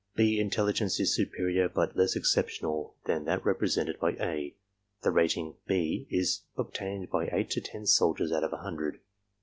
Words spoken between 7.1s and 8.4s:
by eight to ten soldiers